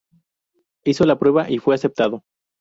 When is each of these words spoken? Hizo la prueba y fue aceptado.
Hizo 0.83 1.05
la 1.05 1.19
prueba 1.19 1.47
y 1.47 1.59
fue 1.59 1.75
aceptado. 1.75 2.23